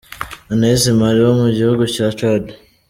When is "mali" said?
0.99-1.21